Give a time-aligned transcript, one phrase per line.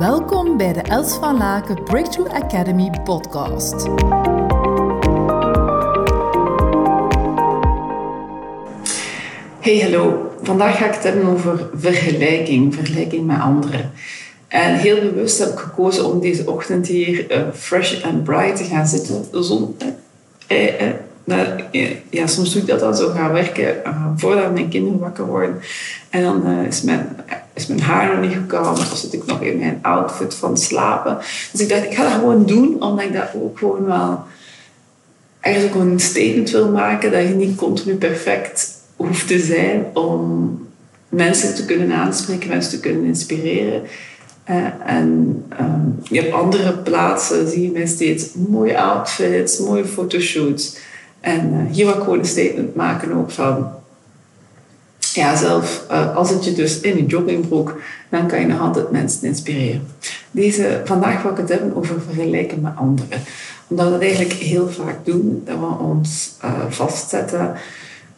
[0.00, 3.86] Welkom bij de Els van Laken Breakthrough Academy podcast.
[9.60, 10.32] Hey, hallo.
[10.42, 13.90] Vandaag ga ik het hebben over vergelijking, vergelijking met anderen.
[14.48, 18.64] En heel bewust heb ik gekozen om deze ochtend hier uh, fresh and bright te
[18.64, 19.24] gaan zitten.
[19.30, 19.76] De zon,
[20.46, 23.76] eh, eh, ja, soms doe ik dat dan zo gaan werken
[24.16, 25.60] voordat mijn kinderen wakker worden.
[26.10, 27.16] En dan is, mijn,
[27.60, 28.70] is mijn haar nog niet gekomen.
[28.70, 31.18] Of zit ik nog in mijn outfit van slapen.
[31.52, 32.82] Dus ik dacht, ik ga dat gewoon doen.
[32.82, 34.22] Omdat ik dat ook gewoon wel...
[35.40, 37.12] Eigenlijk ook een statement wil maken.
[37.12, 40.58] Dat je niet continu perfect hoeft te zijn om
[41.08, 42.48] mensen te kunnen aanspreken.
[42.48, 43.82] Mensen te kunnen inspireren.
[44.50, 50.76] Uh, en um, je hebt andere plaatsen, zie je mij steeds mooie outfits, mooie fotoshoots.
[51.20, 53.68] En uh, hier wil ik gewoon een statement maken ook van...
[55.14, 58.90] Ja, zelf uh, als het je dus in een joggingbroek, dan kan je nog altijd
[58.90, 59.86] mensen inspireren.
[60.30, 63.22] Deze, vandaag wil ik het hebben over vergelijken met anderen.
[63.66, 67.54] Omdat we dat eigenlijk heel vaak doen, dat we ons uh, vastzetten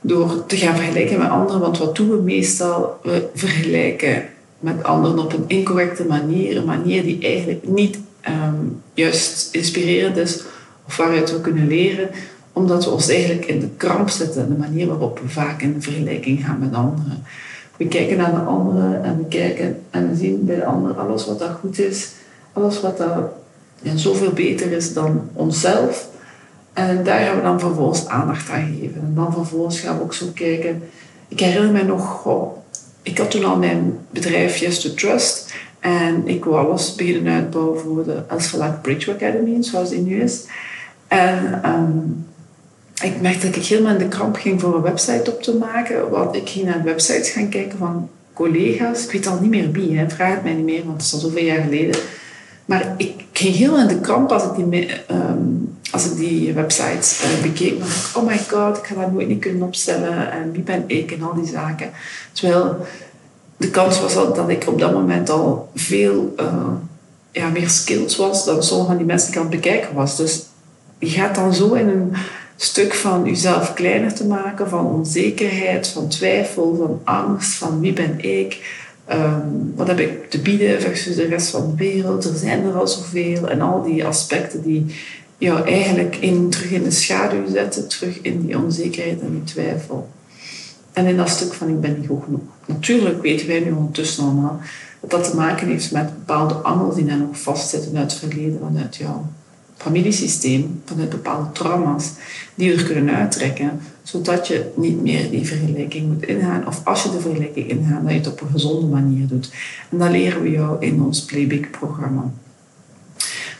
[0.00, 1.60] door te gaan vergelijken met anderen.
[1.60, 2.98] Want wat doen we meestal?
[3.02, 4.24] We vergelijken
[4.58, 6.56] met anderen op een incorrecte manier.
[6.56, 7.98] Een manier die eigenlijk niet
[8.28, 10.42] um, juist inspirerend is
[10.86, 12.10] of waaruit we kunnen leren
[12.52, 16.44] omdat we ons eigenlijk in de kramp zetten, de manier waarop we vaak in vergelijking
[16.44, 17.24] gaan met anderen.
[17.76, 21.26] We kijken naar de anderen en we kijken en we zien bij de ander alles
[21.26, 22.10] wat dat goed is,
[22.52, 23.30] alles wat dat
[23.82, 26.10] ja, zoveel beter is dan onszelf.
[26.72, 29.00] En daar gaan we dan vervolgens aandacht aan geven.
[29.00, 30.82] En dan vervolgens gaan we ook zo kijken.
[31.28, 32.28] Ik herinner me nog,
[33.02, 35.54] ik had toen al mijn bedrijf Yes to Trust.
[35.80, 40.44] En ik wou alles beginnen uitbouwen voor de Elsverlaag Bridge Academy, zoals die nu is.
[41.08, 42.26] En um,
[43.02, 46.10] ik merkte dat ik helemaal in de kramp ging voor een website op te maken.
[46.10, 49.04] Want ik ging naar websites gaan kijken van collega's.
[49.04, 50.10] Ik weet al niet meer wie, hè.
[50.10, 52.00] vraag het mij niet meer, want het is al zoveel jaar geleden.
[52.64, 57.22] Maar ik ging helemaal in de kramp als ik die, um, als ik die websites
[57.22, 57.82] uh, bekeek.
[58.14, 60.32] Oh my god, ik ga dat nooit niet kunnen opstellen.
[60.32, 61.90] En wie ben ik en al die zaken.
[62.32, 62.76] Terwijl
[63.56, 66.68] de kans was al dat ik op dat moment al veel uh,
[67.30, 70.16] ja, meer skilled was dan sommige van die mensen die ik aan het bekijken was.
[70.16, 70.46] Dus
[70.98, 72.12] je gaat dan zo in een
[72.56, 78.20] stuk van jezelf kleiner te maken, van onzekerheid, van twijfel, van angst, van wie ben
[78.20, 78.80] ik,
[79.10, 82.74] um, wat heb ik te bieden versus de rest van de wereld, er zijn er
[82.74, 84.86] al zoveel en al die aspecten die
[85.38, 90.08] jou eigenlijk in, terug in de schaduw zetten, terug in die onzekerheid en die twijfel.
[90.92, 92.40] En in dat stuk van ik ben niet goed genoeg.
[92.66, 94.60] Natuurlijk weten wij nu ondertussen allemaal
[95.00, 98.58] dat dat te maken heeft met bepaalde angels die dan ook vastzitten uit het verleden,
[98.62, 99.16] vanuit jou
[99.82, 102.10] familiesysteem, vanuit bepaalde trauma's,
[102.54, 106.66] die er kunnen uittrekken, zodat je niet meer die vergelijking moet ingaan.
[106.66, 109.52] Of als je de vergelijking ingaat, dat je het op een gezonde manier doet.
[109.90, 112.30] En dat leren we jou in ons Playback-programma.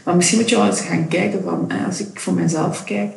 [0.05, 3.12] Maar misschien moet je wel eens gaan kijken van, als ik voor mezelf kijk,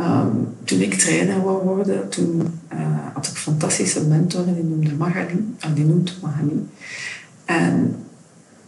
[0.00, 2.78] um, toen ik trainer wou worden, toen uh,
[3.14, 6.66] had ik fantastische mentor, die noemde Magali, en die noemt Magali.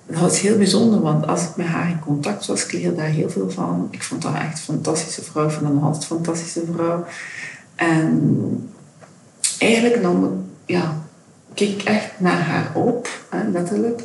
[0.06, 3.30] Dat was heel bijzonder, want als ik met haar in contact was, ik daar heel
[3.30, 3.88] veel van.
[3.90, 5.50] Ik vond haar echt een fantastische vrouw,
[5.82, 7.04] altijd een fantastische vrouw.
[7.74, 8.70] En
[9.58, 10.96] eigenlijk dan, ja,
[11.54, 13.08] keek ik echt naar haar op,
[13.52, 14.02] letterlijk.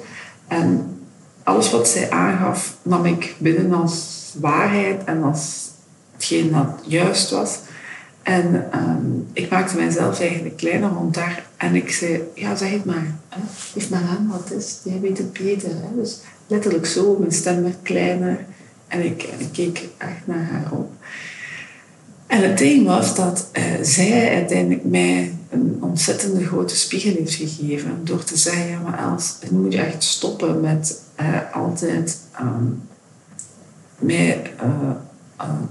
[0.47, 0.97] En
[1.43, 5.67] alles wat zij aangaf, nam ik binnen als waarheid en als
[6.13, 7.59] hetgeen dat juist was.
[8.27, 11.45] En um, ik maakte mijzelf eigenlijk kleiner rond daar.
[11.57, 13.15] En ik zei, ja, zeg het maar.
[13.73, 14.79] Geef maar aan wat het is.
[14.83, 15.69] Jij weet het beter.
[15.69, 15.95] Hè?
[15.95, 18.45] Dus letterlijk zo, mijn stem werd kleiner.
[18.87, 20.91] En ik, ik keek echt naar haar op.
[22.27, 28.01] En het ding was dat uh, zij uiteindelijk mij een ontzettende grote spiegel heeft gegeven.
[28.03, 32.81] Door te zeggen, ja maar Els, nu moet je echt stoppen met uh, altijd um,
[33.99, 34.53] mij...
[34.63, 34.91] Uh,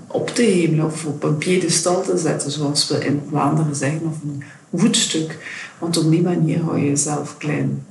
[0.06, 4.16] op te hemelen of op een piedestal te zetten, zoals we in Vlaanderen zeggen, of
[4.22, 4.42] een
[4.74, 5.38] voetstuk.
[5.78, 7.84] Want op die manier hou je jezelf klein.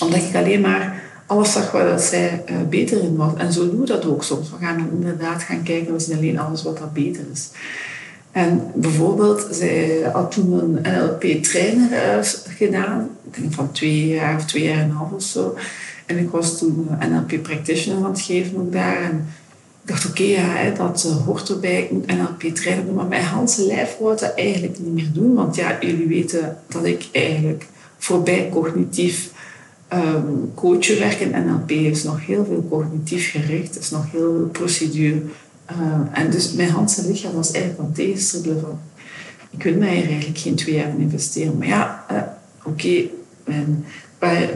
[0.00, 3.34] Omdat ik alleen maar alles zag waar zij uh, beter in was.
[3.36, 4.50] En zo doen we dat ook soms.
[4.50, 7.50] We gaan inderdaad gaan kijken, we zien alleen alles wat dat beter is.
[8.32, 12.24] En bijvoorbeeld, zij had toen een NLP-trainer uh,
[12.56, 15.56] gedaan, ik denk van twee jaar of twee jaar en een half of zo.
[16.06, 19.02] En ik was toen NLP-practitioner aan het geven ook daar.
[19.02, 19.26] En
[19.84, 21.82] dacht, oké, ja, dat uh, hoort erbij.
[21.82, 22.94] Ik moet NLP trainen doen.
[22.94, 25.34] Maar mijn Hanse lijf wou dat eigenlijk niet meer doen.
[25.34, 27.66] Want ja, jullie weten dat ik eigenlijk
[27.98, 29.30] voorbij cognitief
[29.92, 31.20] um, coachen werk.
[31.20, 33.78] En NLP is nog heel veel cognitief gericht.
[33.78, 35.22] is nog heel veel procedure.
[35.70, 38.80] Uh, en dus mijn Hanse lichaam was eigenlijk aan tegenstribbelen van...
[39.50, 41.58] Ik wil mij eigenlijk geen twee jaar in investeren.
[41.58, 42.22] Maar ja, uh,
[42.64, 43.08] oké,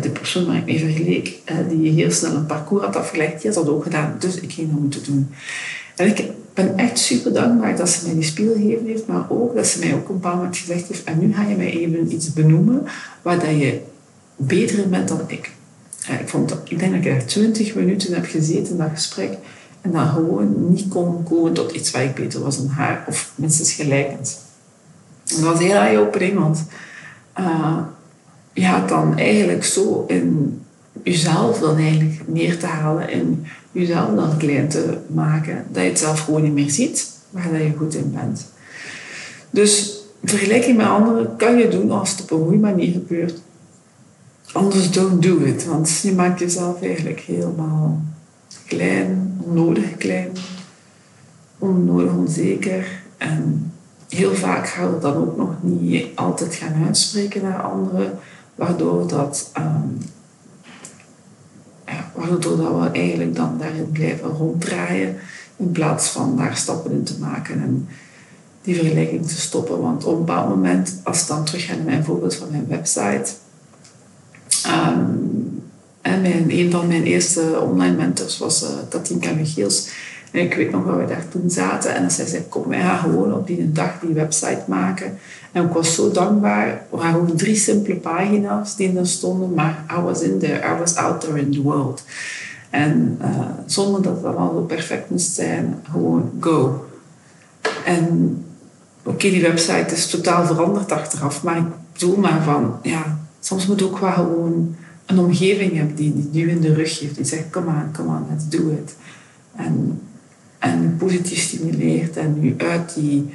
[0.01, 3.51] de persoon waar ik mee vergeleek, eh, die heel snel een parcours had afgelegd, die
[3.51, 4.17] had dat ook gedaan.
[4.19, 5.29] Dus ik ging dat moeten doen.
[5.97, 9.55] En ik ben echt super dankbaar dat ze mij die spiegel gegeven heeft, maar ook
[9.55, 12.13] dat ze mij ook een bepaald moment gezegd heeft, en nu ga je mij even
[12.13, 12.87] iets benoemen
[13.23, 13.81] waar dat je
[14.37, 15.51] beter in bent dan ik.
[16.21, 19.39] ik, vond, ik denk dat ik er twintig minuten heb gezeten in dat gesprek
[19.81, 23.33] en dan gewoon niet kon komen tot iets waar ik beter was dan haar, of
[23.35, 24.39] minstens gelijkend.
[25.27, 26.65] En dat was heel eye-opening, want
[27.39, 27.79] uh,
[28.57, 30.61] je gaat dan eigenlijk zo in
[31.03, 35.99] jezelf dan eigenlijk neer te halen en jezelf dan klein te maken, dat je het
[35.99, 38.47] zelf gewoon niet meer ziet, waar dat je goed in bent.
[39.51, 43.41] Dus vergelijking met anderen kan je doen als het op een goede manier gebeurt.
[44.53, 48.01] Anders don't do it, want je maakt jezelf eigenlijk helemaal
[48.67, 50.31] klein, onnodig klein,
[51.59, 52.87] onnodig onzeker.
[53.17, 53.73] En
[54.09, 58.19] heel vaak gaan we dan ook nog niet altijd gaan uitspreken naar anderen,
[58.57, 59.99] waardoor dat, um,
[61.87, 65.17] ja, waardoor dat we eigenlijk dan daarin blijven ronddraaien
[65.57, 67.89] in plaats van daar stappen in te maken en
[68.63, 69.81] die vergelijking te stoppen.
[69.81, 73.31] Want op een bepaald moment, als ik dan terug naar mijn voorbeeld van mijn website,
[74.67, 75.63] um,
[76.03, 79.89] en mijn, een van mijn eerste online mentors was uh, Katinka Michiels.
[80.37, 83.35] Ik weet nog dat we daar toen zaten en zij zei, kom, wij gaan gewoon
[83.35, 85.19] op die dag die website maken.
[85.53, 86.83] En ik was zo dankbaar.
[86.91, 90.79] We hadden gewoon drie simpele pagina's die er stonden, maar I was in there, I
[90.79, 92.03] was out there in the world.
[92.71, 96.85] En uh, zonder dat het allemaal perfect moest zijn, gewoon go.
[97.85, 98.45] En
[99.03, 103.83] oké, die website is totaal veranderd achteraf, maar ik bedoel maar van, ja, soms moet
[103.83, 107.51] ook wel gewoon een omgeving hebben die, die duw in de rug geeft, die zegt,
[107.51, 108.97] come on, come on, let's do it.
[109.57, 110.01] En,
[110.59, 113.31] en positief stimuleert en nu uit die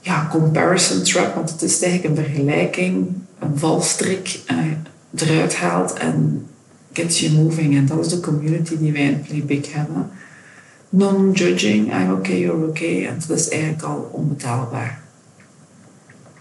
[0.00, 3.06] ja, comparison trap, want het is eigenlijk een vergelijking,
[3.38, 4.56] een valstrik, uh,
[5.14, 6.46] eruit haalt en
[6.92, 7.76] gets you moving.
[7.76, 10.10] En dat is de community die wij in Play Big hebben.
[10.88, 13.06] Non-judging, I'm okay, you're okay.
[13.06, 15.00] En dat is eigenlijk al onbetaalbaar.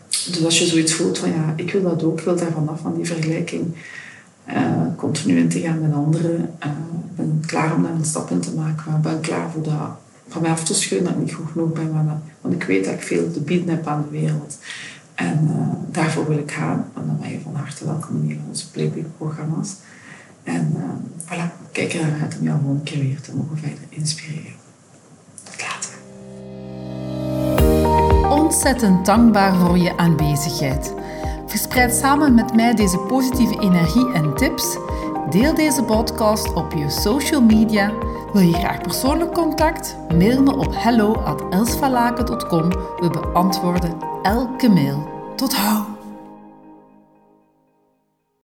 [0.09, 2.79] Dus als je zoiets voelt van ja, ik wil dat ook, ik wil daar vanaf
[2.79, 3.75] van die vergelijking
[4.95, 6.33] continu in te gaan met anderen.
[6.35, 6.71] Uh,
[7.09, 9.97] ik ben klaar om daar een stap in te maken, ik ben klaar voor dat
[10.27, 12.21] van mij af te schudden dat ik niet goed genoeg ben.
[12.41, 14.57] Want ik weet dat ik veel te bieden heb aan de wereld.
[15.15, 16.85] En uh, daarvoor wil ik gaan.
[16.95, 19.75] En dan ben je van harte welkom in onze Playboy-programma's.
[20.43, 20.83] En uh,
[21.25, 24.53] voilà, kijk er naar uit om jou gewoon een keer weer te mogen verder inspireren.
[25.43, 25.93] Tot later.
[28.29, 30.93] Ontzettend dankbaar voor je aanwezigheid.
[31.55, 34.77] Verspreid samen met mij deze positieve energie en tips.
[35.29, 37.91] Deel deze podcast op je social media.
[38.33, 39.97] Wil je graag persoonlijk contact?
[40.13, 42.69] Mail me op hello@elsvalaken.com.
[42.69, 45.07] We beantwoorden elke mail.
[45.35, 45.94] Tot hou!